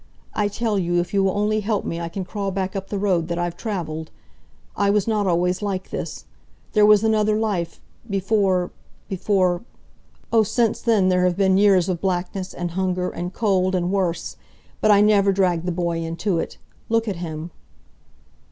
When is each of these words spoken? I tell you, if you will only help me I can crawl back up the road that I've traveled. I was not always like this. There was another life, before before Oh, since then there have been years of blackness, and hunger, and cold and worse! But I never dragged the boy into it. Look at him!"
I 0.33 0.47
tell 0.47 0.79
you, 0.79 0.95
if 0.99 1.13
you 1.13 1.23
will 1.23 1.37
only 1.37 1.59
help 1.59 1.85
me 1.85 2.01
I 2.01 2.09
can 2.09 2.25
crawl 2.25 2.49
back 2.49 2.75
up 2.75 2.87
the 2.89 2.97
road 2.97 3.27
that 3.27 3.37
I've 3.37 3.55
traveled. 3.55 4.09
I 4.75 4.89
was 4.89 5.07
not 5.07 5.27
always 5.27 5.61
like 5.61 5.91
this. 5.91 6.25
There 6.73 6.87
was 6.87 7.03
another 7.03 7.37
life, 7.37 7.79
before 8.09 8.71
before 9.07 9.61
Oh, 10.33 10.41
since 10.41 10.81
then 10.81 11.09
there 11.09 11.23
have 11.25 11.37
been 11.37 11.55
years 11.55 11.87
of 11.87 12.01
blackness, 12.01 12.51
and 12.51 12.71
hunger, 12.71 13.11
and 13.11 13.31
cold 13.31 13.75
and 13.75 13.91
worse! 13.91 14.37
But 14.81 14.89
I 14.89 15.01
never 15.01 15.31
dragged 15.31 15.67
the 15.67 15.71
boy 15.71 15.99
into 15.99 16.39
it. 16.39 16.57
Look 16.89 17.07
at 17.07 17.17
him!" 17.17 17.51